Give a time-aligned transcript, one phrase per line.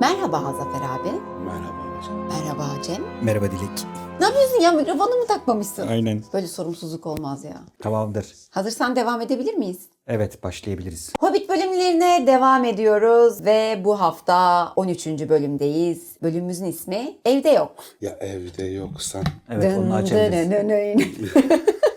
[0.00, 1.12] Merhaba Zafer abi.
[1.42, 2.16] Merhaba hocam.
[2.28, 3.02] Merhaba Cem.
[3.22, 3.97] Merhaba Dilek.
[4.20, 5.88] Ne yapıyorsun ya mikrofonu mu takmamışsın?
[5.88, 6.22] Aynen.
[6.32, 7.56] Böyle sorumsuzluk olmaz ya.
[7.82, 8.26] Tamamdır.
[8.50, 9.78] Hazırsan devam edebilir miyiz?
[10.06, 11.12] Evet başlayabiliriz.
[11.20, 15.06] Hobbit bölümlerine devam ediyoruz ve bu hafta 13.
[15.06, 16.16] bölümdeyiz.
[16.22, 17.74] Bölümümüzün ismi Evde Yok.
[18.00, 19.24] Ya evde yoksan.
[19.50, 20.50] Evet Dın onu açabiliriz.
[20.50, 21.02] dın dın dın.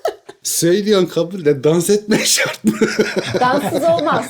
[0.43, 2.71] Söylüyorsun kabul de dans etmeye şart mı?
[3.39, 4.29] Danssız olmaz.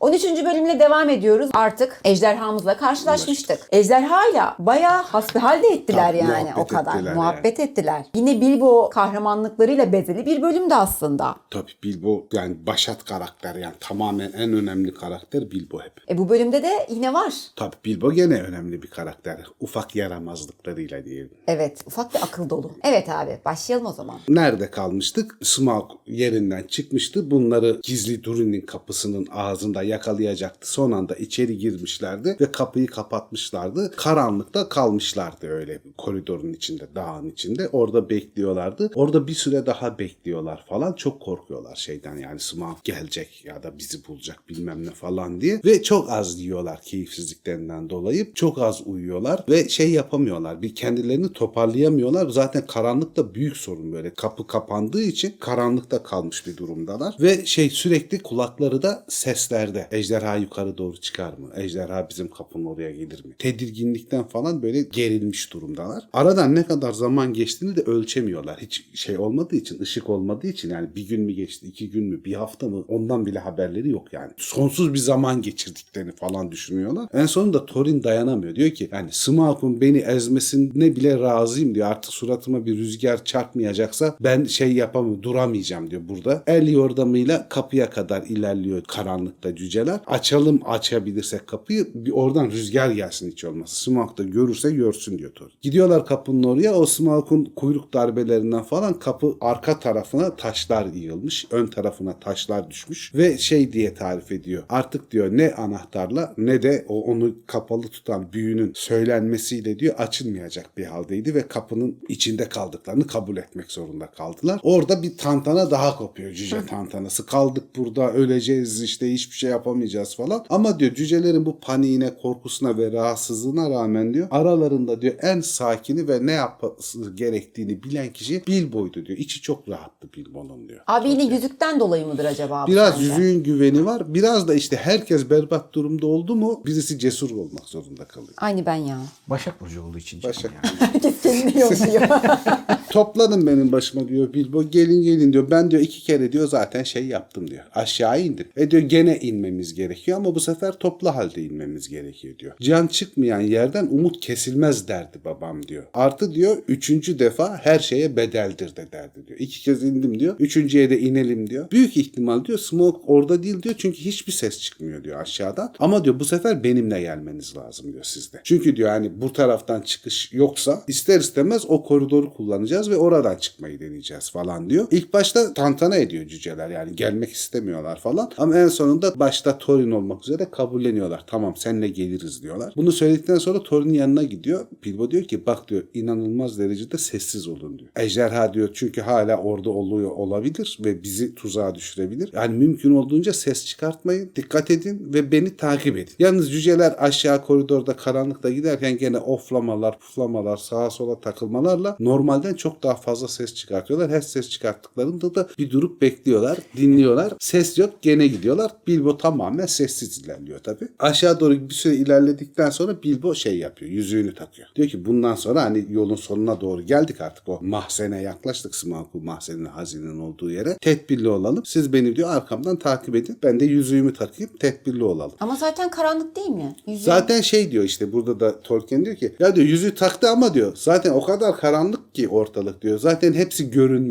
[0.00, 0.24] 13.
[0.24, 1.50] bölümle devam ediyoruz.
[1.54, 3.60] Artık ejderhamızla karşılaşmıştık.
[3.72, 6.94] Ejderhayla bayağı hasbihal de ettiler Tabii, yani muhabbet o kadar.
[6.96, 8.04] ettiler muhabbet ettiler.
[8.14, 11.36] Yine Bilbo kahramanlıklarıyla bezeli bir bölümdü aslında.
[11.50, 15.92] Tabii Bilbo yani başat karakter yani tamamen en önemli karakter Bilbo hep.
[16.10, 17.34] E bu bölümde de yine var.
[17.56, 19.40] Tabii Bilbo gene önemli bir karakter.
[19.60, 21.30] Ufak yaramazlıklarıyla diyelim.
[21.46, 22.70] Evet ufak bir akıl dolu.
[22.84, 24.20] Evet abi başlayalım o zaman.
[24.28, 25.38] Nerede kalmıştık?
[25.42, 27.30] Smaug yerinden çıkmıştı.
[27.30, 30.72] Bunları gizli Durin'in kapısının ağzında yakalayacaktı.
[30.72, 33.90] Son anda içeri girmişlerdi ve kapıyı kapatmışlardı.
[33.96, 37.68] Karanlıkta kalmışlardı öyle koridorun içinde, dağın içinde.
[37.68, 38.90] Orada bekliyorlardı.
[38.94, 40.92] Orada bir süre daha bekliyorlar falan.
[40.92, 45.60] Çok korkuyorlar şeyden yani Smaug gelecek ya da bizi bulacak bilmem ne falan diye.
[45.64, 48.34] Ve çok az yiyorlar keyifsizliklerinden dolayı.
[48.34, 50.62] Çok az uyuyorlar ve şey yapamıyorlar.
[50.62, 52.28] Bir kendilerini toparlayamıyorlar.
[52.28, 54.14] Zaten karanlıkta büyük sorun böyle.
[54.14, 54.46] Kapı
[54.90, 57.16] kapandığı için karanlıkta kalmış bir durumdalar.
[57.20, 59.88] Ve şey sürekli kulakları da seslerde.
[59.90, 61.50] Ejderha yukarı doğru çıkar mı?
[61.56, 63.34] Ejderha bizim kapının oraya gelir mi?
[63.38, 66.04] Tedirginlikten falan böyle gerilmiş durumdalar.
[66.12, 68.60] Aradan ne kadar zaman geçtiğini de ölçemiyorlar.
[68.60, 72.24] Hiç şey olmadığı için, ışık olmadığı için yani bir gün mü geçti, iki gün mü,
[72.24, 74.32] bir hafta mı ondan bile haberleri yok yani.
[74.36, 77.08] Sonsuz bir zaman geçirdiklerini falan düşünüyorlar.
[77.12, 78.54] En sonunda Thorin dayanamıyor.
[78.54, 81.86] Diyor ki yani Smaug'un beni ezmesine bile razıyım diyor.
[81.90, 86.42] Artık suratıma bir rüzgar çarpmayacaksa ben şey yapamıyorum, duramayacağım diyor burada.
[86.46, 90.00] El yordamıyla kapıya kadar ilerliyor karanlıkta cüceler.
[90.06, 93.74] Açalım açabilirsek kapıyı bir oradan rüzgar gelsin hiç olmazsa.
[93.74, 95.52] Smaug da görürse görsün diyor Thorin.
[95.62, 96.74] Gidiyorlar kapının oraya.
[96.74, 101.46] O Smaug'un kuyruk darbelerinden falan kapı arka tarafına taşlar yığılmış.
[101.50, 103.14] Ön tarafına taşlar düşmüş.
[103.14, 104.62] Ve şey diye tarif ediyor.
[104.68, 110.84] Artık diyor ne anahtarla ne de o onu kapalı tutan büyünün söylenmesiyle diyor açılmayacak bir
[110.84, 114.60] haldeydi ve kapının içinde kaldıklarını kabul etmek zorunda kaldılar.
[114.70, 117.26] Orada bir tantana daha kopuyor cüce tantanası.
[117.26, 120.44] Kaldık burada öleceğiz işte hiçbir şey yapamayacağız falan.
[120.50, 126.26] Ama diyor cücelerin bu paniğine, korkusuna ve rahatsızlığına rağmen diyor aralarında diyor en sakini ve
[126.26, 129.18] ne yapması gerektiğini bilen kişi Bilbo'ydu diyor.
[129.18, 130.80] İçi çok rahattı Bilbo'nun diyor.
[130.86, 132.64] Abi yine yüzükten dolayı mıdır acaba?
[132.66, 133.06] Biraz sence?
[133.06, 134.14] yüzüğün güveni var.
[134.14, 138.34] Biraz da işte herkes berbat durumda oldu mu birisi cesur olmak zorunda kalıyor.
[138.36, 138.98] Aynı ben ya.
[139.26, 140.22] Başak Burcu olduğu için.
[140.22, 140.52] Başak.
[140.52, 140.76] yani.
[140.92, 142.08] Herkes kendini yolluyor.
[142.90, 144.59] Toplanın benim başıma diyor Bilbo.
[144.70, 145.50] Gelin gelin diyor.
[145.50, 147.64] Ben diyor iki kere diyor zaten şey yaptım diyor.
[147.74, 148.46] Aşağı indim.
[148.56, 152.52] E diyor gene inmemiz gerekiyor ama bu sefer toplu halde inmemiz gerekiyor diyor.
[152.60, 155.84] Can çıkmayan yerden umut kesilmez derdi babam diyor.
[155.94, 159.38] Artı diyor üçüncü defa her şeye bedeldir de derdi diyor.
[159.38, 160.36] İki kez indim diyor.
[160.38, 161.70] Üçüncüye de inelim diyor.
[161.70, 163.74] Büyük ihtimal diyor Smoke orada değil diyor.
[163.78, 165.74] Çünkü hiçbir ses çıkmıyor diyor aşağıdan.
[165.78, 168.40] Ama diyor bu sefer benimle gelmeniz lazım diyor sizde.
[168.44, 173.80] Çünkü diyor hani bu taraftan çıkış yoksa ister istemez o koridoru kullanacağız ve oradan çıkmayı
[173.80, 174.86] deneyeceğiz falan diyor.
[174.90, 178.30] İlk başta tantana ediyor cüceler yani gelmek istemiyorlar falan.
[178.38, 181.24] Ama en sonunda başta Thorin olmak üzere kabulleniyorlar.
[181.26, 182.72] Tamam seninle geliriz diyorlar.
[182.76, 184.66] Bunu söyledikten sonra Thorin'in yanına gidiyor.
[184.84, 187.90] Bilbo diyor ki bak diyor inanılmaz derecede sessiz olun diyor.
[187.96, 192.30] Ejderha diyor çünkü hala orada oluyor olabilir ve bizi tuzağa düşürebilir.
[192.32, 194.30] Yani mümkün olduğunca ses çıkartmayın.
[194.36, 196.12] Dikkat edin ve beni takip edin.
[196.18, 202.94] Yalnız cüceler aşağı koridorda karanlıkta giderken gene oflamalar, puflamalar, sağa sola takılmalarla normalden çok daha
[202.94, 204.10] fazla ses çıkartıyorlar.
[204.10, 207.32] Her ses çıkarttıklarında da bir durup bekliyorlar, dinliyorlar.
[207.40, 208.70] Ses yok gene gidiyorlar.
[208.86, 210.88] Bilbo tamamen sessiz ilerliyor tabi.
[210.98, 213.90] Aşağı doğru bir süre ilerledikten sonra Bilbo şey yapıyor.
[213.90, 214.68] Yüzüğünü takıyor.
[214.76, 218.74] Diyor ki bundan sonra hani yolun sonuna doğru geldik artık o mahzene yaklaştık.
[218.74, 220.76] Smaug'un mahzenin hazinenin olduğu yere.
[220.80, 221.64] Tedbirli olalım.
[221.66, 223.38] Siz beni diyor arkamdan takip edin.
[223.42, 224.50] Ben de yüzüğümü takayım.
[224.60, 225.36] Tedbirli olalım.
[225.40, 226.76] Ama zaten karanlık değil mi?
[226.86, 230.54] Yüzüğü- Zaten şey diyor işte burada da Tolkien diyor ki ya diyor yüzüğü taktı ama
[230.54, 232.98] diyor zaten o kadar karanlık ki ortalık diyor.
[232.98, 233.70] Zaten hepsi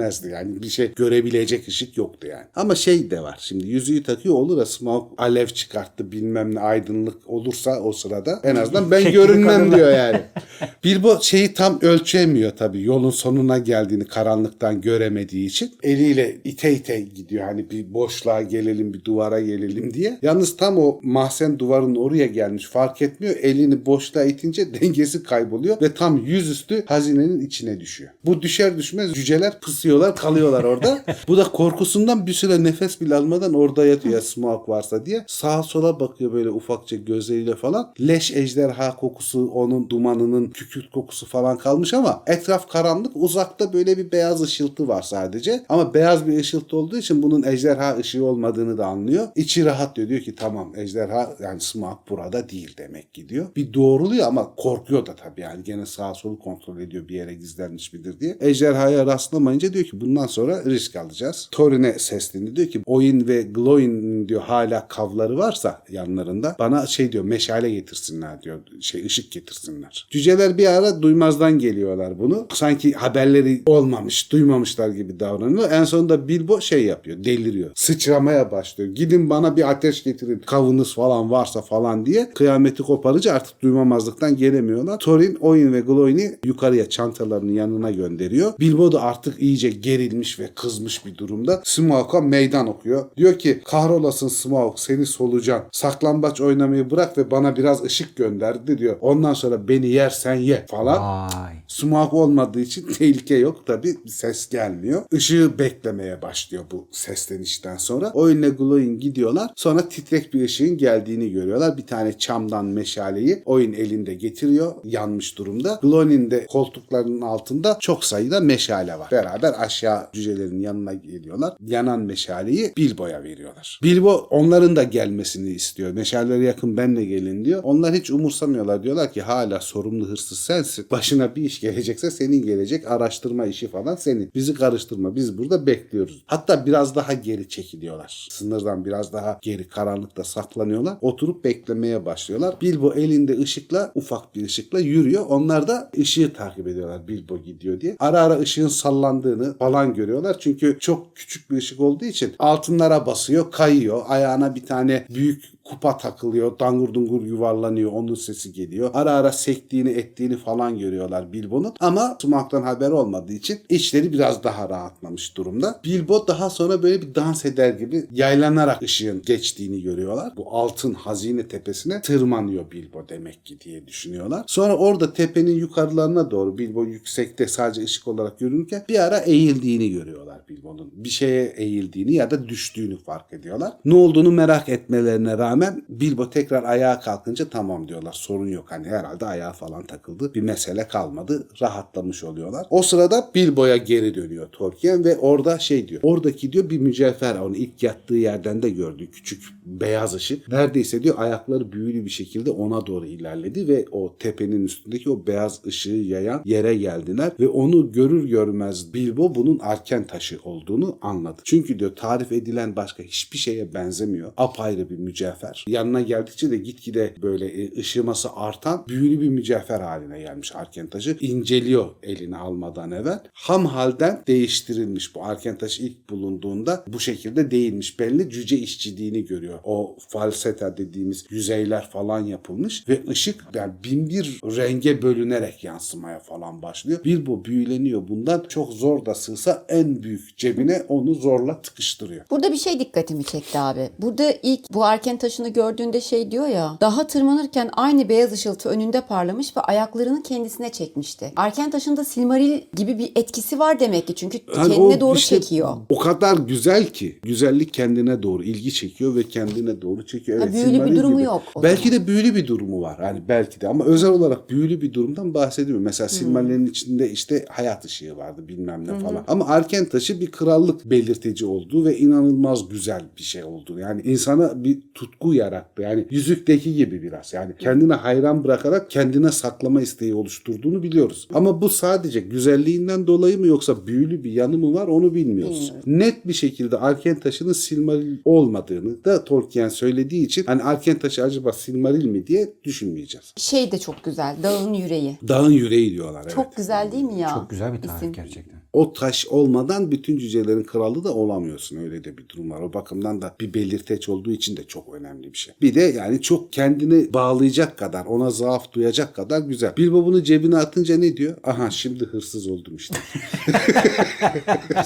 [0.10, 2.46] görünmezdi yani bir şey görebilecek ışık yoktu yani.
[2.56, 7.30] Ama şey de var şimdi yüzüğü takıyor olur ya Smaug alev çıkarttı bilmem ne aydınlık
[7.30, 10.22] olursa o sırada en azından ben görünmem diyor yani.
[10.84, 17.44] Bilbo şeyi tam ölçemiyor tabii yolun sonuna geldiğini karanlıktan göremediği için eliyle ite ite gidiyor
[17.44, 20.20] hani bir boşluğa gelelim bir duvara gelelim diye.
[20.22, 25.94] Yalnız tam o mahzen duvarın oraya gelmiş fark etmiyor elini boşluğa itince dengesi kayboluyor ve
[25.94, 28.12] tam yüzüstü hazinenin içine düşüyor.
[28.26, 29.60] Bu düşer düşmez cüceler
[30.00, 31.06] pısıyorlar kalıyorlar orada.
[31.28, 35.24] Bu da korkusundan bir süre nefes bile almadan orada yatıyor ya smoke varsa diye.
[35.28, 37.94] Sağa sola bakıyor böyle ufakça gözleriyle falan.
[38.02, 43.12] Leş ejderha kokusu onun dumanının kükürt kokusu falan kalmış ama etraf karanlık.
[43.16, 45.66] Uzakta böyle bir beyaz ışıltı var sadece.
[45.70, 49.28] Ama beyaz bir ışıltı olduğu için bunun ejderha ışığı olmadığını da anlıyor.
[49.36, 50.10] İçi rahat diyor.
[50.10, 53.48] Diyor ki tamam ejderha yani smoke burada değil demek ki diyor.
[53.56, 55.64] Bir doğruluyor ama korkuyor da tabii yani.
[55.64, 58.38] Gene sağa solu kontrol ediyor bir yere gizlenmiş midir diye.
[58.40, 61.50] Ejderhaya rastlamayınca diyor ki bundan sonra risk alacağız.
[61.52, 62.56] Thorin'e sesleniyor.
[62.56, 68.42] Diyor ki Oin ve Gloin diyor hala kavları varsa yanlarında bana şey diyor meşale getirsinler
[68.42, 68.60] diyor.
[68.82, 70.08] Şey ışık getirsinler.
[70.10, 72.48] Cüceler bir ara duymazdan geliyorlar bunu.
[72.54, 75.72] Sanki haberleri olmamış, duymamışlar gibi davranıyor.
[75.72, 77.72] En sonunda Bilbo şey yapıyor, deliriyor.
[77.76, 78.96] Sıçramaya başlıyor.
[78.96, 80.40] Gidin bana bir ateş getirin.
[80.46, 82.30] Kavunuz falan varsa falan diye.
[82.36, 85.00] Kıyameti koparıcı artık duymamazlıktan gelemiyorlar.
[85.00, 88.54] Thorin, Oin ve Gloin'i yukarıya çantalarının yanına gönderiyor.
[88.60, 91.62] Bilbo da artık iyice gerilmiş ve kızmış bir durumda.
[91.64, 93.06] Smaug'a meydan okuyor.
[93.18, 95.64] Diyor ki kahrolasın Smaug seni solucan.
[95.72, 98.98] Saklambaç oynamayı bırak ve bana biraz ışık gönderdi diyor.
[99.02, 101.02] Ondan sonra beni yersen ye falan.
[101.02, 101.54] Vay.
[101.68, 105.02] Sumak olmadığı için tehlike yok tabi ses gelmiyor.
[105.12, 108.12] Işığı beklemeye başlıyor bu seslenişten sonra.
[108.14, 109.52] Oyunla Glowing gidiyorlar.
[109.56, 111.78] Sonra titrek bir ışığın geldiğini görüyorlar.
[111.78, 114.76] Bir tane çamdan meşaleyi oyun elinde getiriyor.
[114.84, 115.80] Yanmış durumda.
[115.82, 119.08] Glowing'in de koltuklarının altında çok sayıda meşale var.
[119.12, 121.54] Beraber aşağı cücelerin yanına geliyorlar.
[121.66, 123.80] Yanan meşaleyi Bilbo'ya veriyorlar.
[123.84, 125.92] Bilbo onların da gelmesini istiyor.
[125.92, 127.64] Meşalelere yakın benle gelin diyor.
[127.64, 128.84] Onlar hiç umursamıyorlar.
[128.84, 130.86] Diyorlar ki hala sorumlu hırsız sensin.
[130.92, 132.92] Başına bir iş gelecekse senin gelecek.
[132.92, 134.32] Araştırma işi falan senin.
[134.36, 135.16] Bizi karıştırma.
[135.16, 136.24] Biz burada bekliyoruz.
[136.26, 138.28] Hatta biraz daha geri çekiliyorlar.
[138.32, 140.98] Sınırdan biraz daha geri karanlıkta saklanıyorlar.
[141.02, 142.56] Oturup beklemeye başlıyorlar.
[142.62, 145.26] Bilbo elinde ışıkla ufak bir ışıkla yürüyor.
[145.30, 147.08] Onlar da ışığı takip ediyorlar.
[147.08, 147.96] Bilbo gidiyor diye.
[148.00, 150.40] Ara ara ışığın sallandığını falan görüyorlar.
[150.40, 154.02] Çünkü çok küçük bir ışık olduğu için altınlara basıyor, kayıyor.
[154.08, 156.60] Ayağına bir tane büyük kupa takılıyor.
[156.60, 157.92] Dangur dungur yuvarlanıyor.
[157.92, 158.90] Onun sesi geliyor.
[158.94, 161.74] Ara ara sektiğini ettiğini falan görüyorlar Bilbo'nun.
[161.80, 165.82] Ama Smaug'dan haber olmadığı için içleri biraz daha rahatlamış durumda.
[165.86, 170.34] Bilbo daha sonra böyle bir dans eder gibi yaylanarak ışığın geçtiğini görüyorlar.
[170.38, 174.44] Bu altın hazine tepesine tırmanıyor Bilbo demek ki diye düşünüyorlar.
[174.48, 180.42] Sonra orada tepenin yukarılarına doğru Bilbo yüksekte sadece ışık olarak görünürken bir ara eğildiğini görüyorlar
[180.50, 180.92] Bilbo'nun.
[180.94, 183.74] Bir şeye eğildiğini ya da düştüğünü fark ediyorlar.
[183.86, 185.59] Ne olduğunu merak etmelerine rağmen
[185.90, 188.14] Bilbo tekrar ayağa kalkınca tamam diyorlar.
[188.14, 188.66] Sorun yok.
[188.70, 190.34] Hani herhalde ayağa falan takıldı.
[190.34, 191.48] Bir mesele kalmadı.
[191.62, 192.68] Rahatlamış oluyorlar.
[192.70, 196.02] O sırada Bilbo'ya geri dönüyor Tolkien ve orada şey diyor.
[196.04, 199.12] Oradaki diyor bir mücevher onu ilk yattığı yerden de gördü.
[199.12, 200.48] Küçük beyaz ışık.
[200.48, 205.66] Neredeyse diyor ayakları büyülü bir şekilde ona doğru ilerledi ve o tepenin üstündeki o beyaz
[205.66, 211.42] ışığı yayan yere geldiler ve onu görür görmez Bilbo bunun arken taşı olduğunu anladı.
[211.44, 214.32] Çünkü diyor tarif edilen başka hiçbir şeye benzemiyor.
[214.38, 215.49] Apayrı bir mücevher.
[215.68, 221.18] Yanına geldikçe de gitgide böyle e, ışıması artan büyülü bir mücevher haline gelmiş arken taşı.
[221.20, 223.20] İnceliyor eline almadan evvel.
[223.34, 228.00] Ham halden değiştirilmiş bu arken taşı ilk bulunduğunda bu şekilde değilmiş.
[228.00, 229.60] Belli cüce işçiliğini görüyor.
[229.64, 236.62] O falseta dediğimiz yüzeyler falan yapılmış ve ışık yani bin bir renge bölünerek yansımaya falan
[236.62, 237.04] başlıyor.
[237.04, 238.46] Bilbo büyüleniyor bundan.
[238.50, 242.26] Çok zor da sığsa en büyük cebine onu zorla tıkıştırıyor.
[242.30, 243.90] Burada bir şey dikkatimi çekti abi.
[244.00, 246.78] Burada ilk bu arken taşını gördüğünde şey diyor ya.
[246.82, 251.32] Daha tırmanırken aynı beyaz ışıltı önünde parlamış ve ayaklarını kendisine çekmişti.
[251.36, 254.16] Arken taşında Silmaril gibi bir etkisi var demek ki.
[254.16, 255.78] Çünkü Yani kendine doğru işte çekiyor.
[255.90, 257.20] O kadar güzel ki.
[257.24, 260.40] Güzellik kendine doğru ilgi çekiyor ve kendine doğru çekiyor.
[260.40, 261.24] Ha, Evet, büyülü bir durumu gibi.
[261.24, 262.98] yok Belki de büyülü bir durumu var.
[263.00, 265.84] Hani belki de ama özel olarak büyülü bir durumdan bahsediyorum.
[265.84, 266.18] Mesela Hmm.
[266.18, 269.24] Silmaril'in içinde işte hayat ışığı vardı bilmem ne falan.
[269.28, 273.80] Ama Arken taşı bir krallık belirtici olduğu ve inanılmaz güzel bir şey oldu.
[273.80, 275.82] Yani insana bir tutku yarattı.
[275.82, 277.34] Yani yüzükteki gibi biraz.
[277.34, 281.28] Yani kendine hayran bırakarak kendine saklama isteği oluşturduğunu biliyoruz.
[281.34, 285.74] Ama bu sadece güzelliğinden dolayı mı yoksa büyülü bir yanı mı var onu bilmiyoruz.
[285.86, 291.54] Net bir şekilde Arken taşının Silmaril olmadığını da Tolkien söylediği için hani Arken taşı acaba
[291.54, 293.34] Silmaril mi diye düşünmeyeceğiz.
[293.38, 294.36] Şey de çok güzel.
[294.44, 295.18] Dağın yüreği.
[295.28, 296.36] Dağın yüreği diyorlar evet.
[296.36, 297.30] Çok güzel değil mi ya?
[297.30, 298.14] Çok güzel bir tarif İsim.
[298.14, 298.59] gerçekten.
[298.74, 301.78] O taş olmadan bütün cücelerin kralı da olamıyorsun.
[301.78, 302.62] Öyle de bir durum var.
[302.62, 305.54] O bakımdan da bir belirteç olduğu için de çok önemli bir şey.
[305.62, 309.78] Bir de yani çok kendini bağlayacak kadar, ona zaaf duyacak kadar güzel.
[309.78, 311.38] Bilbo bunu cebine atınca ne diyor?
[311.44, 312.96] Aha şimdi hırsız oldum işte.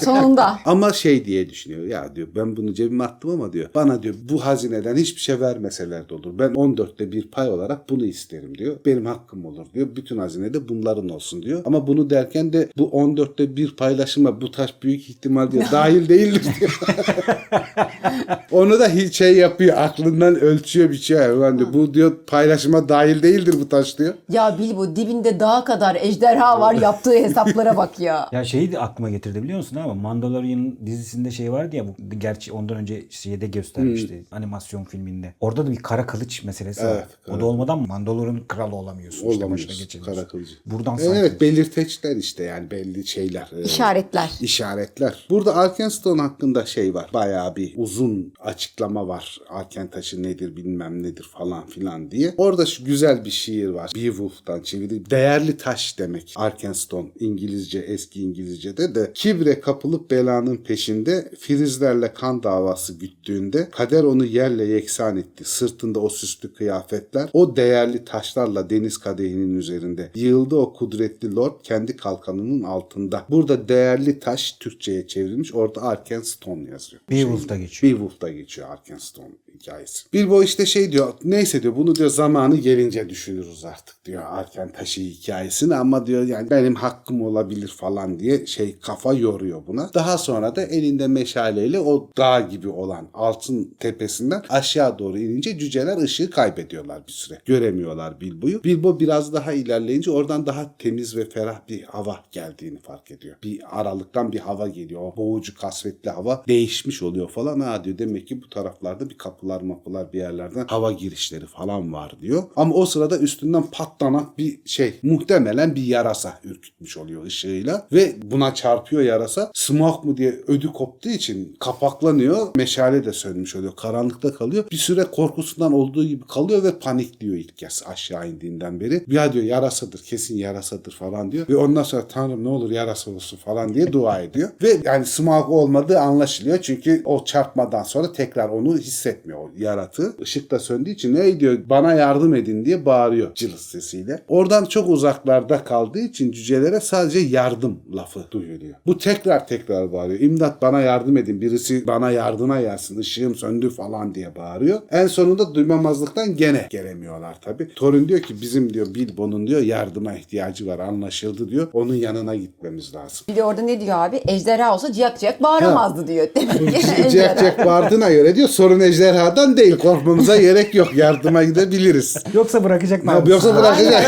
[0.00, 0.58] Sonunda.
[0.64, 1.86] Ama şey diye düşünüyor.
[1.86, 3.68] Ya diyor ben bunu cebime attım ama diyor.
[3.74, 6.38] Bana diyor bu hazineden hiçbir şey vermeseler de olur.
[6.38, 8.76] Ben 14'te bir pay olarak bunu isterim diyor.
[8.86, 9.88] Benim hakkım olur diyor.
[9.96, 11.62] Bütün hazinede bunların olsun diyor.
[11.64, 16.46] Ama bunu derken de bu 14'te bir paylaşıma bu taş büyük ihtimal diyor dahil değildir
[16.60, 16.80] diyor.
[18.50, 19.76] Onu da hiç şey yapıyor.
[19.78, 21.30] Aklından ölçüyor bir şey.
[21.30, 24.14] Ulan diyor, bu diyor paylaşıma dahil değildir bu taş diyor.
[24.30, 28.28] Ya Bilbo dibinde dağa kadar ejderha var yaptığı hesaplara bak ya.
[28.32, 32.52] Ya şeyi de aklıma getirdi biliyor musun ama Mandalorian dizisinde şey vardı ya bu gerçi
[32.52, 35.34] ondan önce şeyde göstermişti animasyon filminde.
[35.40, 37.06] Orada da bir kara kılıç meselesi Evet, var.
[37.26, 39.18] kara- O da olmadan Mandalorian kralı olamıyorsun.
[39.18, 40.14] işte başına Olamıyorsun geçemiyorsun.
[40.22, 40.52] kara kılıcı.
[40.66, 43.50] Buradan Evet, sanki belirteçler işte yani belli şeyler.
[43.58, 44.30] Ee, İşaretler.
[44.40, 45.26] işaretler.
[45.30, 47.10] Burada Arkenstone hakkında şey var.
[47.14, 49.40] Bayağı bir uzun açıklama var.
[49.48, 52.34] Arken taşı nedir bilmem nedir falan filan diye.
[52.36, 53.92] Orada şu güzel bir şiir var.
[53.96, 55.10] Beowulf'tan çeviri.
[55.10, 56.34] Değerli taş demek.
[56.36, 64.24] Arkenstone İngilizce eski İngilizce'de de kibre kapılıp belanın peşinde filizlerle kan davası güttüğünde kader onu
[64.24, 65.44] yerle yeksan etti.
[65.44, 70.10] Sırtında o süslü kıyafetler o değerli taşlarla deniz kadehinin üzerinde.
[70.14, 73.24] Yığıldı o kudretli lord kendi kalkanının altında.
[73.30, 75.54] Burada değerli taş Türkçe'ye çevrilmiş.
[75.54, 77.02] Orada Arkenstone yazıyor.
[77.10, 77.92] Beowulf'ta geçiyor.
[77.92, 80.12] Beowulf'ta geçiyor Arkenstone hikayesi.
[80.12, 85.00] Bilbo işte şey diyor neyse diyor bunu diyor zamanı gelince düşünürüz artık diyor Arken taşı
[85.00, 89.90] hikayesini ama diyor yani benim hakkım olabilir falan diye şey kafa yoruyor buna.
[89.94, 95.98] Daha sonra da elinde meşaleyle o dağ gibi olan altın tepesinden aşağı doğru inince cüceler
[95.98, 97.38] ışığı kaybediyorlar bir süre.
[97.44, 98.64] Göremiyorlar Bilbo'yu.
[98.64, 103.36] Bilbo biraz daha ilerleyince oradan daha temiz ve ferah bir hava geldiğini fark ediyor.
[103.42, 105.00] Bir aralıktan bir hava geliyor.
[105.00, 107.60] O boğucu kasvetli hava değişmiş oluyor falan.
[107.60, 112.16] Ha diyor demek ki bu taraflarda bir kapılar mapılar bir yerlerden hava girişleri falan var
[112.22, 112.42] diyor.
[112.56, 118.54] Ama o sırada üstünden patlanak bir şey muhtemelen bir yarasa ürkütmüş oluyor ışığıyla ve buna
[118.54, 119.50] çarpıyor yarasa.
[119.54, 122.46] Smoke mu diye ödü koptuğu için kapaklanıyor.
[122.56, 123.76] Meşale de sönmüş oluyor.
[123.76, 124.64] Karanlıkta kalıyor.
[124.70, 129.04] Bir süre korkusundan olduğu gibi kalıyor ve panikliyor ilk kez aşağı indiğinden beri.
[129.08, 131.48] Ya diyor yarasadır kesin yarasadır falan diyor.
[131.48, 134.50] Ve ondan sonra tanrım ne olur yarasa olsun falan diye dua ediyor.
[134.62, 136.58] Ve yani Smaug olmadığı anlaşılıyor.
[136.62, 140.12] Çünkü o çarpmadan sonra tekrar onu hissetmiyor o yaratığı.
[140.18, 144.22] Işık da söndüğü için ne diyor bana yardım edin diye bağırıyor cılız sesiyle.
[144.28, 148.74] Oradan çok uzaklarda kaldığı için cücelere sadece yardım lafı duyuluyor.
[148.86, 150.20] Bu tekrar tekrar bağırıyor.
[150.20, 151.40] İmdat bana yardım edin.
[151.40, 153.00] Birisi bana yardıma gelsin.
[153.00, 154.80] Işığım söndü falan diye bağırıyor.
[154.90, 157.68] En sonunda duymamazlıktan gene gelemiyorlar tabii.
[157.76, 161.68] Thorin diyor ki bizim diyor Bilbo'nun diyor yardıma ihtiyacı var anlaşıldı diyor.
[161.72, 163.26] Onun yanına gitmemiz lazım.
[163.28, 164.20] Bir de orada ne diyor abi?
[164.28, 166.28] Ejderha olsa ciyak ciyak bağıramazdı diyor.
[166.36, 167.36] Demek ki Jack ejderha.
[167.40, 168.80] Jack vardığına göre diyor sorun
[169.24, 172.16] ejderhadan değil korkmamıza gerek yok yardıma gidebiliriz.
[172.34, 173.14] Yoksa bırakacaklar.
[173.14, 174.04] Ya Yoksa bırakacak.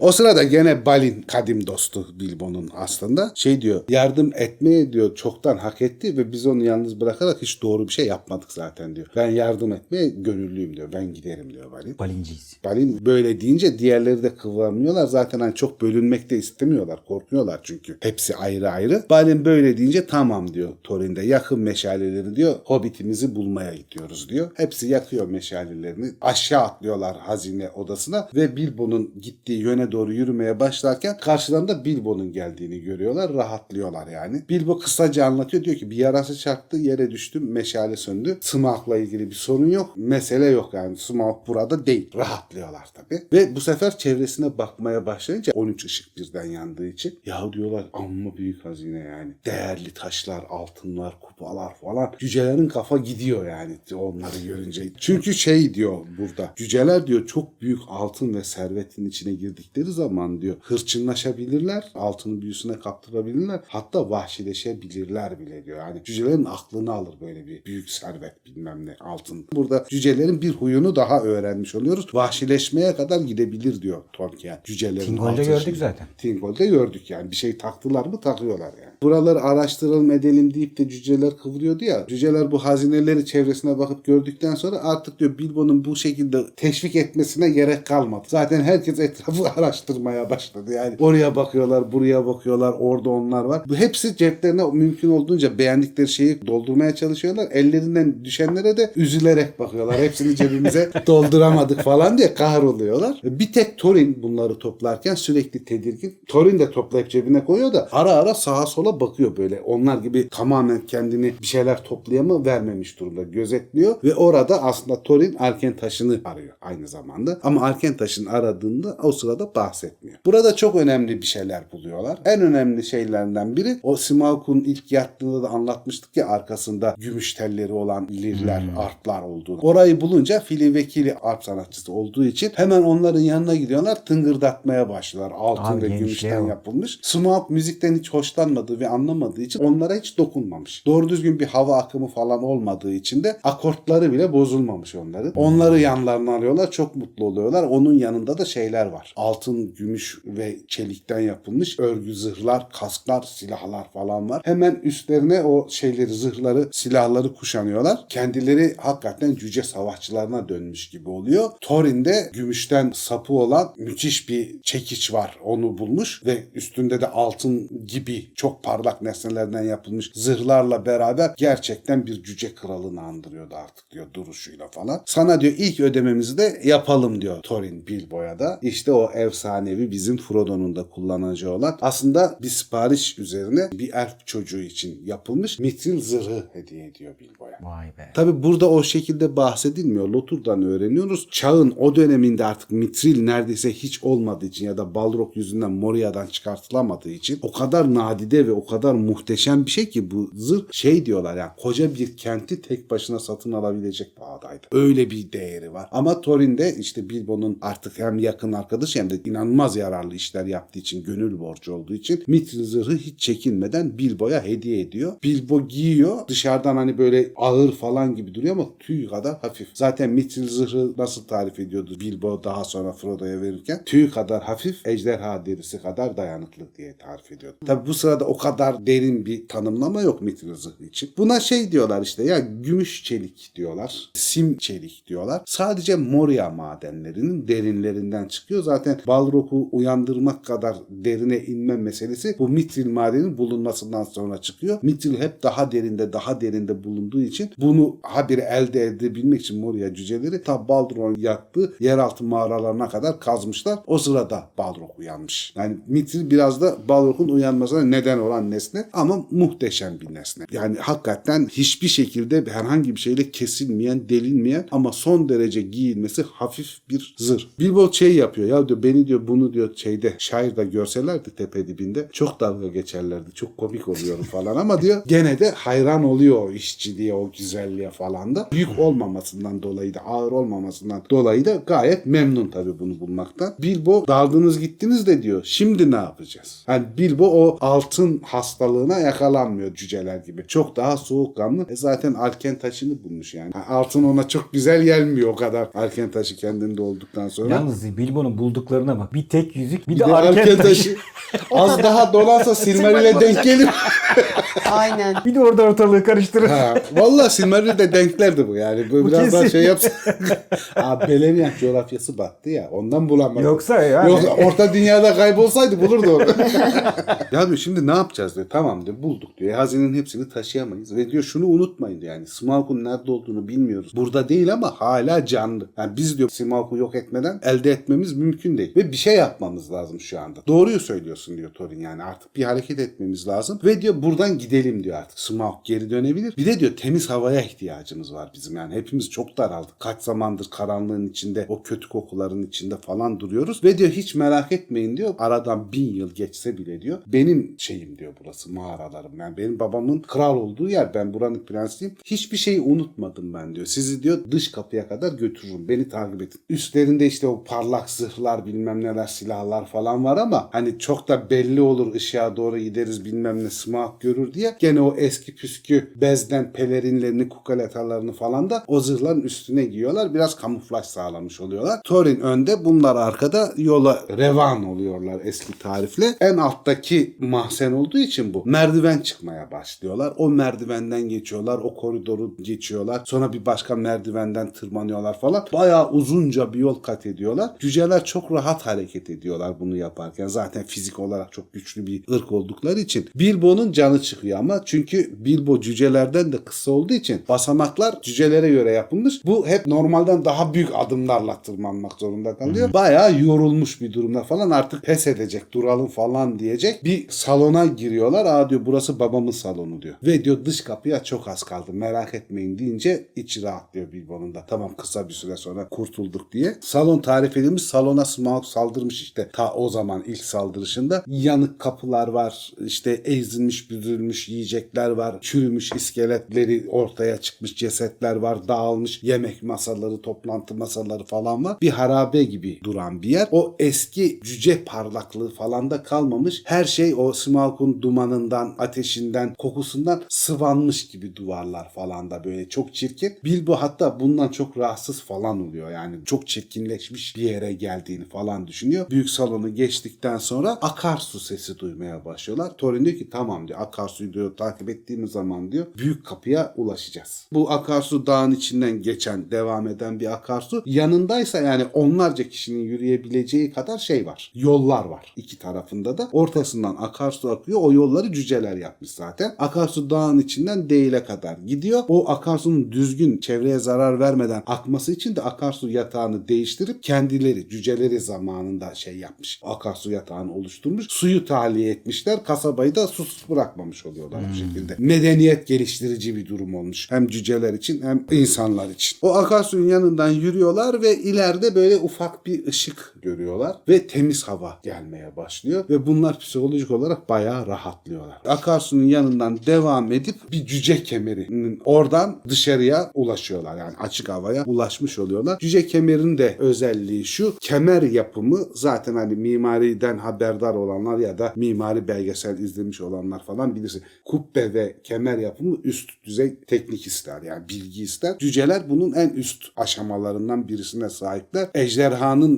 [0.00, 5.82] o sırada gene Balin kadim dostu Bilbo'nun aslında şey diyor yardım etmeye diyor çoktan hak
[5.82, 9.06] etti ve biz onu yalnız bırakarak hiç doğru bir şey yapmadık zaten diyor.
[9.16, 10.88] Ben yardım etmeye gönüllüyüm diyor.
[10.92, 11.98] Ben giderim diyor Balin.
[11.98, 12.56] Balinciyiz.
[12.64, 15.06] Balin böyle deyince diğerleri de kıvranmıyorlar.
[15.06, 17.00] Zaten hani çok bölünmek de istemiyorlar.
[17.08, 17.96] Korkuyorlar çünkü.
[18.00, 19.02] Hepsi ayrı ayrı.
[19.10, 21.22] Balin böyle deyince tamam diyor Thorin'de.
[21.22, 22.54] Yakın meşaleleri diyor.
[22.64, 24.43] Hobbitimizi bulmaya gidiyoruz diyor.
[24.54, 26.10] Hepsi yakıyor meşalelerini.
[26.20, 33.34] Aşağı atlıyorlar hazine odasına ve Bilbo'nun gittiği yöne doğru yürümeye başlarken karşılarında Bilbo'nun geldiğini görüyorlar.
[33.34, 34.42] Rahatlıyorlar yani.
[34.48, 35.64] Bilbo kısaca anlatıyor.
[35.64, 38.38] Diyor ki bir yarası çarptı yere düştüm meşale söndü.
[38.40, 39.92] Smaug'la ilgili bir sorun yok.
[39.96, 40.96] Mesele yok yani.
[40.96, 42.10] Smaug burada değil.
[42.14, 43.22] Rahatlıyorlar tabii.
[43.32, 48.64] Ve bu sefer çevresine bakmaya başlayınca 13 ışık birden yandığı için ya diyorlar amma büyük
[48.64, 49.34] hazine yani.
[49.46, 52.12] Değerli taşlar, altınlar, kupalar falan.
[52.18, 53.76] Cücelerin kafa gidiyor yani
[54.24, 54.92] onları görünce.
[54.98, 56.52] Çünkü şey diyor burada.
[56.56, 61.92] Cüceler diyor çok büyük altın ve servetin içine girdikleri zaman diyor hırçınlaşabilirler.
[61.94, 63.60] Altının büyüsüne kaptırabilirler.
[63.66, 65.78] Hatta vahşileşebilirler bile diyor.
[65.78, 69.46] Yani cücelerin aklını alır böyle bir büyük servet bilmem ne altın.
[69.52, 72.14] Burada cücelerin bir huyunu daha öğrenmiş oluyoruz.
[72.14, 74.60] Vahşileşmeye kadar gidebilir diyor Tolkien.
[74.64, 76.06] Cücelerin Tingol'de altın gördük zaten.
[76.18, 77.30] Tingol'de gördük yani.
[77.30, 78.93] Bir şey taktılar mı takıyorlar yani.
[79.04, 82.06] Buraları araştıralım edelim deyip de cüceler kıvırıyordu ya.
[82.08, 87.86] Cüceler bu hazineleri çevresine bakıp gördükten sonra artık diyor Bilbo'nun bu şekilde teşvik etmesine gerek
[87.86, 88.24] kalmadı.
[88.26, 90.72] Zaten herkes etrafı araştırmaya başladı.
[90.72, 93.62] Yani oraya bakıyorlar, buraya bakıyorlar, orada onlar var.
[93.68, 97.48] Bu hepsi ceplerine mümkün olduğunca beğendikleri şeyi doldurmaya çalışıyorlar.
[97.50, 99.98] Ellerinden düşenlere de üzülerek bakıyorlar.
[99.98, 103.20] Hepsini cebimize dolduramadık falan diye kahroluyorlar.
[103.24, 106.18] Bir tek Thorin bunları toplarken sürekli tedirgin.
[106.28, 109.60] Thorin de toplayıp cebine koyuyor da ara ara sağa sola etrafa bakıyor böyle.
[109.60, 113.22] Onlar gibi tamamen kendini bir şeyler toplayama vermemiş durumda.
[113.22, 117.38] Gözetliyor ve orada aslında Thorin Arken taşını arıyor aynı zamanda.
[117.42, 120.18] Ama Arken taşını aradığında o sırada bahsetmiyor.
[120.26, 122.18] Burada çok önemli bir şeyler buluyorlar.
[122.24, 128.08] En önemli şeylerden biri o Smaug'un ilk yattığında da anlatmıştık ya arkasında gümüş telleri olan
[128.08, 129.60] lirler, arplar olduğunu.
[129.60, 135.36] Orayı bulunca fili vekili arp sanatçısı olduğu için hemen onların yanına gidiyorlar tıngırdatmaya başlıyorlar.
[135.38, 136.48] Altın Abi ve gümüşten bak.
[136.48, 136.98] yapılmış.
[137.02, 140.86] Smaug müzikten hiç hoşlanmadığı ve anlamadığı için onlara hiç dokunmamış.
[140.86, 145.32] Doğru düzgün bir hava akımı falan olmadığı için de akortları bile bozulmamış onların.
[145.32, 146.70] Onları yanlarına alıyorlar.
[146.70, 147.62] Çok mutlu oluyorlar.
[147.62, 149.14] Onun yanında da şeyler var.
[149.16, 154.42] Altın, gümüş ve çelikten yapılmış örgü zırhlar, kasklar, silahlar falan var.
[154.44, 157.98] Hemen üstlerine o şeyleri, zırhları, silahları kuşanıyorlar.
[158.08, 161.50] Kendileri hakikaten cüce savaşçılarına dönmüş gibi oluyor.
[161.60, 165.38] Thorin'de gümüşten sapı olan müthiş bir çekiç var.
[165.44, 172.22] Onu bulmuş ve üstünde de altın gibi çok parlak nesnelerden yapılmış zırhlarla beraber gerçekten bir
[172.22, 175.02] cüce kralını andırıyordu artık diyor duruşuyla falan.
[175.06, 178.58] Sana diyor ilk ödememizi de yapalım diyor Thorin Bilbo'ya da.
[178.62, 184.60] İşte o efsanevi bizim Frodo'nun da kullanacağı olan aslında bir sipariş üzerine bir elf çocuğu
[184.60, 187.58] için yapılmış mitril zırhı hediye ediyor Bilbo'ya.
[187.62, 188.12] Vay be.
[188.14, 190.08] Tabi burada o şekilde bahsedilmiyor.
[190.08, 191.28] Lotur'dan öğreniyoruz.
[191.30, 197.10] Çağın o döneminde artık mitril neredeyse hiç olmadığı için ya da Balrog yüzünden Moria'dan çıkartılamadığı
[197.10, 201.36] için o kadar nadide ve o kadar muhteşem bir şey ki bu zırh şey diyorlar
[201.36, 204.66] yani koca bir kenti tek başına satın alabilecek pahadaydı.
[204.72, 205.88] Öyle bir değeri var.
[205.92, 211.04] Ama Thorin'de işte Bilbo'nun artık hem yakın arkadaşı hem de inanılmaz yararlı işler yaptığı için
[211.04, 215.12] gönül borcu olduğu için mitril zırhı hiç çekinmeden Bilbo'ya hediye ediyor.
[215.22, 216.28] Bilbo giyiyor.
[216.28, 219.68] Dışarıdan hani böyle ağır falan gibi duruyor ama tüy kadar hafif.
[219.74, 223.84] Zaten mitril zırhı nasıl tarif ediyordu Bilbo daha sonra Frodo'ya verirken?
[223.84, 227.56] Tüy kadar hafif, ejderha derisi kadar dayanıklı diye tarif ediyordu.
[227.66, 231.10] Tabi bu sırada o kadar derin bir tanımlama yok mitril zırhı için.
[231.18, 234.10] Buna şey diyorlar işte ya gümüş çelik diyorlar.
[234.14, 235.42] Sim çelik diyorlar.
[235.46, 238.62] Sadece Moria madenlerinin derinlerinden çıkıyor.
[238.62, 244.78] Zaten Balrog'u uyandırmak kadar derine inme meselesi bu mitril madenin bulunmasından sonra çıkıyor.
[244.82, 250.42] Mitril hep daha derinde daha derinde bulunduğu için bunu habire elde edebilmek için Moria cüceleri
[250.42, 253.78] ta Balrog'un yaktığı yeraltı mağaralarına kadar kazmışlar.
[253.86, 255.52] O sırada Balrog uyanmış.
[255.56, 260.44] Yani mitril biraz da Balrog'un uyanmasına neden olan nesne ama muhteşem bir nesne.
[260.52, 267.14] Yani hakikaten hiçbir şekilde herhangi bir şeyle kesilmeyen, delinmeyen ama son derece giyilmesi hafif bir
[267.18, 267.42] zırh.
[267.58, 272.40] Bilbo şey yapıyor ya diyor beni diyor bunu diyor şeyde şairde görselerdi tepe dibinde çok
[272.40, 273.30] dalga geçerlerdi.
[273.34, 278.34] Çok komik oluyorum falan ama diyor gene de hayran oluyor o işçiliğe, o güzelliğe falan
[278.36, 278.48] da.
[278.52, 283.54] Büyük olmamasından dolayı da ağır olmamasından dolayı da gayet memnun tabii bunu bulmaktan.
[283.58, 286.64] Bilbo daldınız gittiniz de diyor şimdi ne yapacağız?
[286.68, 290.44] Yani Bilbo o altın hastalığına yakalanmıyor cüceler gibi.
[290.48, 291.66] Çok daha soğukkanlı.
[291.68, 293.52] E zaten Arken taşını bulmuş yani.
[293.68, 295.68] Altın ona çok güzel gelmiyor o kadar.
[295.74, 297.54] Arken taşı kendinde olduktan sonra.
[297.54, 299.14] Yalnız Bilbo'nun bulduklarına bak.
[299.14, 300.68] Bir tek yüzük bir, bir de, de arken Arken taşı.
[300.68, 300.96] taşı.
[301.50, 303.68] Az daha dolansa Silmaril'e denk gelir.
[304.70, 305.16] Aynen.
[305.24, 306.48] Bir de orada ortalığı karıştırır.
[306.48, 308.90] Ha, Valla Silmaril'de denklerdi bu yani.
[308.90, 309.58] Bu, Bu biraz daha kesin.
[309.58, 309.90] şey yapsa.
[310.76, 312.68] Abi Beleriand coğrafyası battı ya.
[312.72, 313.44] Ondan bulamadı.
[313.44, 314.10] Yoksa yani.
[314.10, 316.22] Yoksa orta dünyada kaybolsaydı bulurdu onu.
[317.32, 318.46] ya diyor şimdi ne yapacağız diyor.
[318.50, 319.52] Tamam diyor bulduk diyor.
[319.52, 320.96] E, Hazinenin hepsini taşıyamayız.
[320.96, 322.26] Ve diyor şunu unutmayın diyor yani.
[322.26, 323.92] Smaug'un nerede olduğunu bilmiyoruz.
[323.96, 325.68] Burada değil ama hala canlı.
[325.76, 328.72] Yani biz diyor Smaug'u yok etmeden elde etmemiz mümkün değil.
[328.76, 330.40] Ve bir şey yapmamız lazım şu anda.
[330.46, 332.02] Doğruyu söylüyorsun diyor Thorin yani.
[332.02, 333.60] Artık bir hareket etmemiz lazım.
[333.64, 335.18] Ve diyor buradan gidelim diyor artık.
[335.18, 336.36] Smaug geri dönebilir.
[336.36, 338.74] Bir de diyor temiz havaya ihtiyacımız var bizim yani.
[338.74, 339.80] Hepimiz çok daraldık.
[339.80, 343.64] Kaç zamandır karanlığın içinde, o kötü kokuların içinde falan duruyoruz.
[343.64, 345.14] Ve diyor hiç merak etmeyin diyor.
[345.18, 346.98] Aradan bin yıl geçse bile diyor.
[347.06, 349.18] Benim şeyim diyor burası mağaralarım.
[349.18, 350.94] Yani benim babamın kral olduğu yer.
[350.94, 351.94] Ben buranın prensiyim.
[352.04, 353.66] Hiçbir şeyi unutmadım ben diyor.
[353.66, 355.68] Sizi diyor dış kapıya kadar götürürüm.
[355.68, 356.40] Beni takip edin.
[356.50, 361.60] Üstlerinde işte o parlak zırhlar bilmem neler silahlar falan var ama hani çok da belli
[361.60, 367.28] olur ışığa doğru gideriz bilmem ne smaug görür diye gene o eski püskü bezden pelerinlerini
[367.28, 370.14] kukaletalarını falan da o zırhların üstüne giyiyorlar.
[370.14, 371.80] Biraz kamuflaj sağlamış oluyorlar.
[371.84, 376.06] Thorin önde bunlar arkada yola revan oluyorlar eski tarifle.
[376.20, 378.42] En alttaki mahzen olduğu için bu.
[378.46, 380.12] Merdiven çıkmaya başlıyorlar.
[380.16, 381.58] O merdivenden geçiyorlar.
[381.58, 383.02] O koridoru geçiyorlar.
[383.04, 385.46] Sonra bir başka merdivenden tırmanıyorlar falan.
[385.52, 387.50] Bayağı uzunca bir yol kat ediyorlar.
[387.58, 390.26] Cüceler çok rahat hareket ediyorlar bunu yaparken.
[390.26, 393.08] Zaten fizik olarak çok güçlü bir ırk oldukları için.
[393.14, 399.24] Bilbo'nun canı çıkıyor ama çünkü Bilbo cücelerden de kısa olduğu için basamaklar cücelere göre yapılmış.
[399.24, 402.72] Bu hep normalden daha büyük adımlarla tırmanmak zorunda kalıyor.
[402.72, 406.84] Bayağı yorulmuş bir durumda falan artık pes edecek duralım falan diyecek.
[406.84, 408.26] Bir salona giriyorlar.
[408.26, 409.94] Aa diyor burası babamın salonu diyor.
[410.02, 414.44] Ve diyor dış kapıya çok az kaldı merak etmeyin deyince içi rahatlıyor Bilbo'nun da.
[414.48, 416.56] Tamam kısa bir süre sonra kurtulduk diye.
[416.60, 417.62] Salon tarif edilmiş.
[417.62, 421.04] Salona Smaug saldırmış işte ta o zaman ilk saldırışında.
[421.06, 422.52] Yanık kapılar var.
[422.66, 425.18] işte ezilmiş büzülmüş yiyecekler var.
[425.20, 428.48] Çürümüş iskeletleri ortaya çıkmış cesetler var.
[428.48, 431.56] Dağılmış yemek masaları, toplantı masaları falan var.
[431.62, 433.28] Bir harabe gibi duran bir yer.
[433.30, 436.42] O eski cüce parlaklığı falan da kalmamış.
[436.44, 443.18] Her şey o Smaug'un dumanından, ateşinden, kokusundan sıvanmış gibi duvarlar falan da böyle çok çirkin.
[443.24, 445.70] Bilbo hatta bundan çok rahatsız falan oluyor.
[445.70, 448.90] Yani çok çirkinleşmiş bir yere geldiğini falan düşünüyor.
[448.90, 452.56] Büyük salonu geçtikten sonra akarsu sesi duymaya başlıyorlar.
[452.56, 453.60] Thorin diyor ki tamam diyor
[453.94, 457.26] akarsuyu diyor takip ettiğimiz zaman diyor büyük kapıya ulaşacağız.
[457.32, 463.78] Bu akarsu dağın içinden geçen devam eden bir akarsu yanındaysa yani onlarca kişinin yürüyebileceği kadar
[463.78, 464.32] şey var.
[464.34, 466.08] Yollar var iki tarafında da.
[466.12, 467.60] Ortasından akarsu akıyor.
[467.62, 469.34] O yolları cüceler yapmış zaten.
[469.38, 471.82] Akarsu dağın içinden Değil'e kadar gidiyor.
[471.88, 478.74] O akarsunun düzgün çevreye zarar vermeden akması için de akarsu yatağını değiştirip kendileri cüceleri zamanında
[478.74, 479.40] şey yapmış.
[479.42, 480.86] Akarsu yatağını oluşturmuş.
[480.88, 482.24] Suyu tahliye etmişler.
[482.24, 484.76] Kasabayı da susuz bırakmamış oluyorlar bu şekilde.
[484.78, 486.90] Medeniyet geliştirici bir durum olmuş.
[486.90, 488.98] Hem cüceler için hem insanlar için.
[489.02, 495.16] O akarsuyun yanından yürüyorlar ve ileride böyle ufak bir ışık görüyorlar ve temiz hava gelmeye
[495.16, 498.16] başlıyor ve bunlar psikolojik olarak bayağı rahatlıyorlar.
[498.28, 503.56] Akarsunun yanından devam edip bir cüce kemerinin oradan dışarıya ulaşıyorlar.
[503.56, 505.38] Yani açık havaya ulaşmış oluyorlar.
[505.38, 507.34] Cüce kemerin de özelliği şu.
[507.40, 513.82] Kemer yapımı zaten hani mimariden haberdar olanlar ya da mimari belgesel izlemiş olanlar falan bilirsin.
[514.04, 517.22] Kubbe ve kemer yapımı üst düzey teknik ister.
[517.22, 518.18] Yani bilgi ister.
[518.18, 521.48] Cüceler bunun en üst aşamalarından birisine sahipler.
[521.54, 522.36] Ejderhanın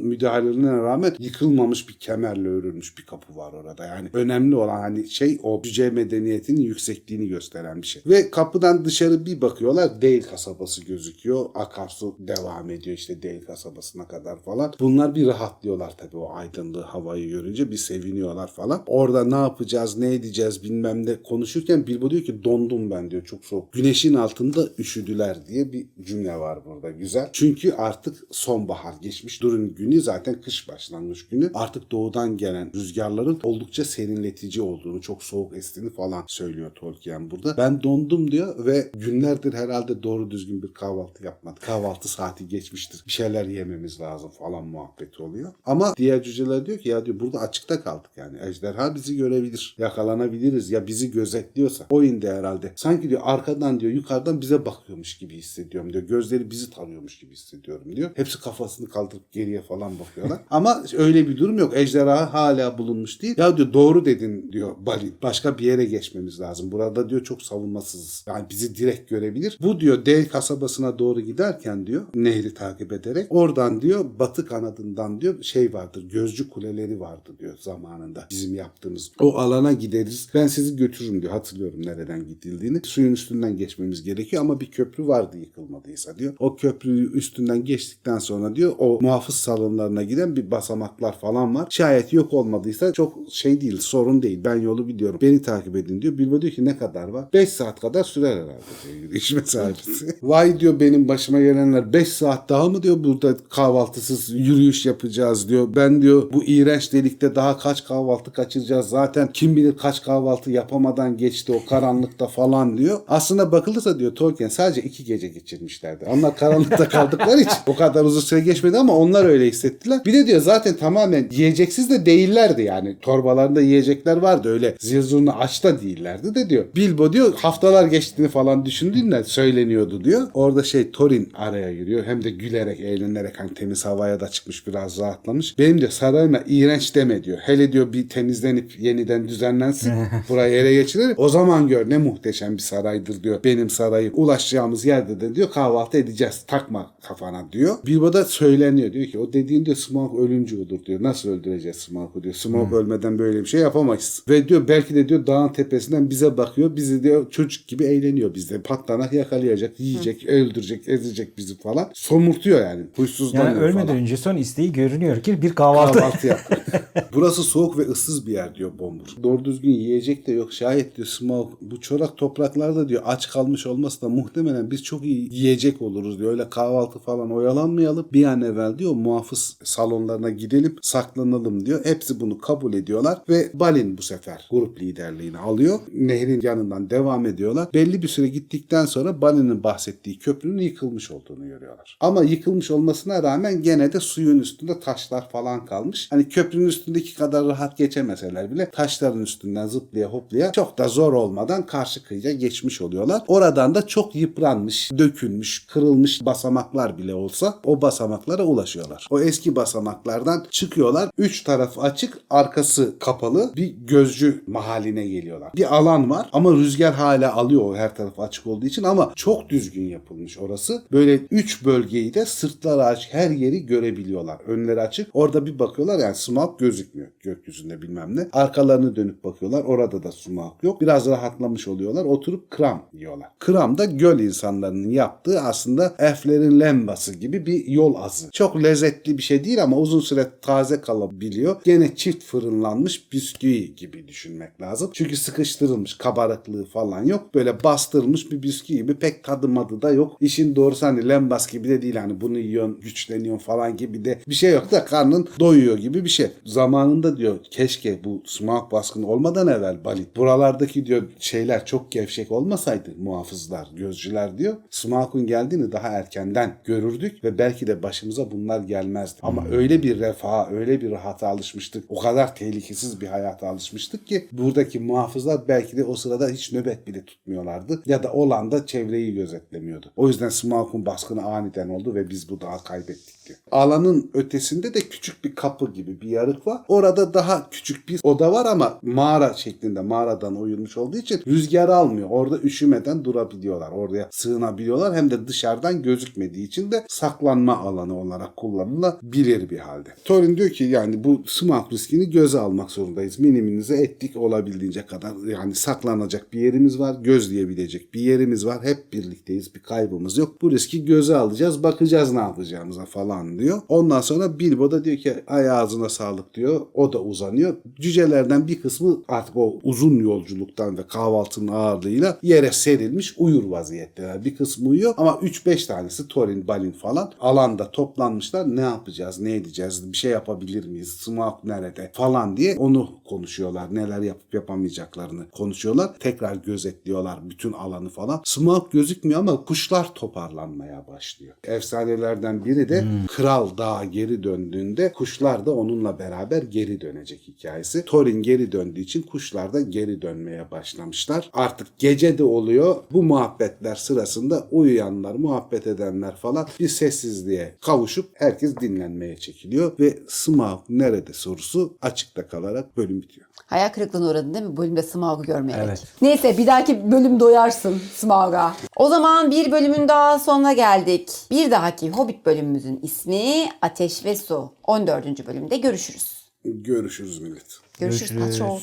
[0.57, 3.87] müdahalelerine rağmen yıkılmamış bir kemerle örülmüş bir kapı var orada.
[3.87, 8.03] Yani önemli olan hani şey o cüce medeniyetinin yüksekliğini gösteren bir şey.
[8.07, 10.03] Ve kapıdan dışarı bir bakıyorlar.
[10.03, 11.47] Değil kasabası gözüküyor.
[11.55, 14.73] Akarsu devam ediyor işte Değil kasabasına kadar falan.
[14.81, 18.83] Bunlar bir rahatlıyorlar tabii o aydınlığı havayı görünce bir seviniyorlar falan.
[18.87, 23.45] Orada ne yapacağız ne edeceğiz bilmem ne konuşurken Bilbo diyor ki dondum ben diyor çok
[23.45, 23.73] soğuk.
[23.73, 27.31] Güneşin altında üşüdüler diye bir cümle var burada güzel.
[27.33, 29.43] Çünkü artık sonbahar geçmiş.
[29.43, 31.51] Durun günü zaten kış başlangıç günü.
[31.55, 37.57] Artık doğudan gelen rüzgarların oldukça serinletici olduğunu, çok soğuk estiğini falan söylüyor Tolkien burada.
[37.57, 41.63] Ben dondum diyor ve günlerdir herhalde doğru düzgün bir kahvaltı yapmadık.
[41.63, 43.03] Kahvaltı saati geçmiştir.
[43.07, 45.53] Bir şeyler yememiz lazım falan muhabbeti oluyor.
[45.65, 48.39] Ama diğer cüceler diyor ki ya diyor burada açıkta kaldık yani.
[48.43, 49.77] Ejderha bizi görebilir.
[49.79, 51.87] Yakalanabiliriz ya bizi gözetliyorsa.
[51.91, 52.73] O indi herhalde.
[52.77, 56.05] Sanki diyor arkadan diyor yukarıdan bize bakıyormuş gibi hissediyorum diyor.
[56.05, 58.11] Gözleri bizi tarıyormuş gibi hissediyorum diyor.
[58.15, 60.36] Hepsi kafasını kaldırıp geriye falan bakıyorlar.
[60.51, 61.77] Ama öyle bir durum yok.
[61.77, 63.35] Ejderha hala bulunmuş değil.
[63.39, 65.15] Ya diyor doğru dedin diyor Balin.
[65.23, 66.73] Başka bir yere geçmemiz lazım.
[66.73, 68.25] Burada diyor çok savunmasızız.
[68.29, 69.59] Yani bizi direkt görebilir.
[69.63, 75.43] Bu diyor Dev kasabasına doğru giderken diyor nehri takip ederek oradan diyor batı kanadından diyor
[75.43, 76.03] şey vardır.
[76.09, 78.27] Gözcü kuleleri vardı diyor zamanında.
[78.31, 79.13] Bizim yaptığımız.
[79.21, 80.29] O alana gideriz.
[80.35, 81.33] Ben sizi götürürüm diyor.
[81.33, 82.81] Hatırlıyorum nereden gidildiğini.
[82.85, 86.35] Suyun üstünden geçmemiz gerekiyor ama bir köprü vardı yıkılmadıysa diyor.
[86.39, 91.67] O köprüyü üstünden geçtikten sonra diyor o muhafız salonlarına giden bir basamaklar falan var.
[91.71, 94.41] Şayet yok olmadıysa çok şey değil sorun değil.
[94.45, 95.19] Ben yolu biliyorum.
[95.23, 96.19] Beni takip edin diyor.
[96.19, 97.25] Bilbo diyor ki ne kadar var?
[97.33, 100.17] 5 saat kadar sürer herhalde diyor yürüyüş mesafesi.
[100.23, 105.69] Vay diyor benim başıma gelenler 5 saat daha mı diyor burada kahvaltısız yürüyüş yapacağız diyor.
[105.77, 108.89] Ben diyor bu iğrenç delikte daha kaç kahvaltı kaçıracağız.
[108.89, 113.01] Zaten kim bilir kaç kahvaltı yapamadan geçti o karanlıkta falan diyor.
[113.09, 116.05] Aslında bakılırsa diyor Tolkien sadece iki gece geçirmişlerdi.
[116.05, 120.01] Onlar karanlıkta kaldıkları için o kadar uzun süre geçmedi ama onlar öyle hissettiler.
[120.07, 122.97] Bir de diyor zaten tamamen yiyeceksiz de değillerdi yani.
[123.01, 126.65] Torbalarında yiyecekler vardı öyle zirzurunu aç da değillerdi de diyor.
[126.77, 130.29] Bilbo diyor haftalar geçtiğini falan düşündüğünde söyleniyordu diyor.
[130.35, 132.05] Orada şey Thorin araya giriyor.
[132.05, 135.59] Hem de gülerek eğlenerek hani temiz havaya da çıkmış biraz rahatlamış.
[135.59, 137.39] Benim diyor sarayıma iğrenç deme diyor.
[137.39, 139.93] Hele diyor bir temizlenip yeniden düzenlensin.
[140.29, 141.15] Burayı ele geçirir.
[141.17, 143.45] O zaman gör ne muhteşem bir saraydır diyor.
[143.45, 144.13] Benim sarayım.
[144.17, 146.45] Ulaşacağımız yerde de diyor kahvaltı edeceğiz.
[146.47, 147.77] Takma kafana diyor.
[147.87, 148.93] Bilbo da söyleniyor.
[148.93, 151.03] Diyor ki o dediğin diyor Smaug ölümcü olur diyor.
[151.03, 152.35] Nasıl öldüreceğiz Smaug'u diyor.
[152.35, 154.23] Smaug ölmeden böyle bir şey yapamayız.
[154.29, 156.77] Ve diyor belki de diyor dağın tepesinden bize bakıyor.
[156.77, 158.61] Bizi diyor çocuk gibi eğleniyor bizde.
[158.63, 161.91] Patlanak yakalayacak, yiyecek, öldürecek, ezecek bizi falan.
[161.95, 162.83] Somurtuyor yani.
[162.97, 163.99] Huysuzlanıyor Yani ölmeden falan.
[163.99, 165.99] önce son isteği görünüyor ki bir kahvaltı.
[165.99, 166.67] Kahvaltı yapmak.
[167.15, 169.07] Burası soğuk ve ıssız bir yer diyor Bombur.
[169.23, 170.53] Doğru düzgün yiyecek de yok.
[170.53, 175.35] Şayet diyor Smaug bu çorak topraklarda diyor aç kalmış olması da muhtemelen biz çok iyi
[175.35, 176.31] yiyecek oluruz diyor.
[176.33, 178.07] Öyle kahvaltı falan oyalanmayalım.
[178.13, 179.57] Bir an evvel diyor muhafız
[179.87, 181.85] salonlarına gidelim saklanalım diyor.
[181.85, 185.79] Hepsi bunu kabul ediyorlar ve Balin bu sefer grup liderliğini alıyor.
[185.95, 187.69] Nehrin yanından devam ediyorlar.
[187.75, 191.99] Belli bir süre gittikten sonra Balin'in bahsettiği köprünün yıkılmış olduğunu görüyorlar.
[192.01, 196.07] Ama yıkılmış olmasına rağmen gene de suyun üstünde taşlar falan kalmış.
[196.11, 201.67] Hani köprünün üstündeki kadar rahat geçemeseler bile taşların üstünden zıplaya hoplaya çok da zor olmadan
[201.67, 203.23] karşı kıyıya geçmiş oluyorlar.
[203.29, 209.07] Oradan da çok yıpranmış, dökülmüş, kırılmış basamaklar bile olsa o basamaklara ulaşıyorlar.
[209.11, 211.11] O eski basamaklardan çıkıyorlar.
[211.19, 215.53] Üç taraf açık, arkası kapalı bir gözcü mahaline geliyorlar.
[215.57, 219.85] Bir alan var ama rüzgar hala alıyor her taraf açık olduğu için ama çok düzgün
[219.85, 220.83] yapılmış orası.
[220.93, 224.39] Böyle üç bölgeyi de sırtları açık her yeri görebiliyorlar.
[224.47, 225.09] Önleri açık.
[225.15, 228.29] Orada bir bakıyorlar yani smoke gözükmüyor gökyüzünde bilmem ne.
[228.33, 229.65] Arkalarını dönüp bakıyorlar.
[229.65, 230.81] Orada da smoke yok.
[230.81, 232.05] Biraz rahatlamış oluyorlar.
[232.05, 233.29] Oturup kram yiyorlar.
[233.39, 238.31] Kram da göl insanlarının yaptığı aslında elflerin lembası gibi bir yol azı.
[238.31, 241.57] Çok lezzetli bir şey değil ama uzun süre taze kalabiliyor.
[241.65, 244.91] Gene çift fırınlanmış bisküvi gibi düşünmek lazım.
[244.93, 247.35] Çünkü sıkıştırılmış kabarıklığı falan yok.
[247.35, 250.17] Böyle bastırılmış bir bisküvi gibi pek tadı madı da yok.
[250.21, 254.35] İşin doğrusu hani lembas gibi de değil hani bunu yiyorsun güçleniyorsun falan gibi de bir
[254.35, 256.27] şey yok da karnın doyuyor gibi bir şey.
[256.45, 262.95] Zamanında diyor keşke bu smoke baskını olmadan evvel Bali buralardaki diyor şeyler çok gevşek olmasaydı
[262.99, 264.57] muhafızlar, gözcüler diyor.
[264.71, 269.19] Smoke'un geldiğini daha erkenden görürdük ve belki de başımıza bunlar gelmezdi.
[269.23, 271.85] Ama öyle bir refaha, öyle bir rahata alışmıştık.
[271.89, 276.87] O kadar tehlikesiz bir hayata alışmıştık ki buradaki muhafızlar belki de o sırada hiç nöbet
[276.87, 277.83] bile tutmuyorlardı.
[277.87, 279.93] Ya da olan da çevreyi gözetlemiyordu.
[279.97, 283.39] O yüzden Smoke'un baskını aniden oldu ve biz bu dağı kaybettik diyor.
[283.51, 286.61] Alanın ötesinde de küçük bir kapı gibi bir yarık var.
[286.69, 292.09] Orada daha küçük bir oda var ama mağara şeklinde mağaradan oyulmuş olduğu için rüzgar almıyor.
[292.11, 293.71] Orada üşümeden durabiliyorlar.
[293.71, 294.95] Oraya sığınabiliyorlar.
[294.95, 299.89] Hem de dışarıdan gözükmediği için de saklanma alanı olarak kullanılabilir bir halde.
[300.05, 303.19] Thorin diyor ki yani bu smoke riskini göze almak zorundayız.
[303.19, 305.13] Miniminize ettik olabildiğince kadar.
[305.29, 306.97] Yani saklanacak bir yerimiz var.
[307.03, 308.59] Gözleyebilecek bir yerimiz var.
[308.63, 309.55] Hep birlikteyiz.
[309.55, 310.43] Bir kaybımız yok.
[310.43, 311.63] Bu riski göze alacağız.
[311.63, 313.61] Bakacağız ne yapacağımıza falan diyor.
[313.69, 316.61] Ondan sonra Bilbo da diyor ki ay ağzına sağlık diyor.
[316.75, 317.57] O da uzanıyor.
[317.81, 324.25] Cücelerden bir kısmı artık o uzun yolculuktan ve kahvaltının ağırlığıyla yere serilmiş uyur vaziyetteler.
[324.25, 328.57] Bir kısmı uyuyor ama 3-5 tanesi Thorin, Balin falan alanda toplanmışlar.
[328.57, 333.75] Ne yapacağız, ne edeceğiz, bir şey yapabilir miyiz, Smaug nerede falan diye onu konuşuyorlar.
[333.75, 335.99] Neler yapıp yapamayacaklarını konuşuyorlar.
[336.01, 338.21] Tekrar gözetliyorlar bütün alanı falan.
[338.25, 341.35] Smaug gözükmüyor ama kuşlar toparlanmaya başlıyor.
[341.45, 347.85] Efsanelerden biri de Kral Dağa geri döndüğünde kuşlar da onunla beraber geri dönecek hikayesi.
[347.85, 351.31] Thorin geri döndüğü için kuşlar da geri dönmeye başlamışlar.
[351.33, 352.77] Artık gece de oluyor.
[352.93, 360.61] Bu muhabbetler sırasında uyuyanlar, muhabbet edenler falan bir sessizliğe kavuşup herkes dinlenmeye çekiliyor ve Smaug
[360.69, 363.27] nerede sorusu açıkta kalarak bölüm bitiyor.
[363.47, 365.67] Hayal kırıklığına uğradın değil mi bölümde Smaug'u görmeyerek?
[365.69, 365.85] Evet.
[366.03, 368.57] Neyse bir dahaki bölüm doyarsın Smaug'a.
[368.77, 371.11] O zaman bir bölümün daha sonuna geldik.
[371.31, 374.53] Bir dahaki Hobbit bölümümüzün ismi Ateş ve Su.
[374.65, 375.27] 14.
[375.27, 376.31] bölümde görüşürüz.
[376.45, 377.61] Görüşürüz millet.
[377.79, 378.13] Görüşürüz.
[378.13, 378.39] Görüşürüz.
[378.39, 378.61] Patron.